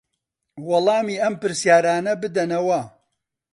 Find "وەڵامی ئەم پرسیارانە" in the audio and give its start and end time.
0.69-2.13